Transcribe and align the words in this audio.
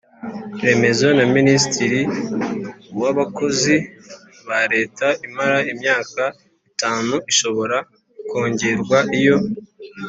Remezo 0.63 1.07
na 1.17 1.25
minisitiri 1.35 2.01
w 2.99 3.03
abakozi 3.11 3.75
ba 4.47 4.61
leta 4.73 5.07
imara 5.27 5.57
imyaka 5.73 6.23
itanu 6.71 7.15
ishobora 7.31 7.77
kongerwa 8.29 8.99
iyo 9.19 9.37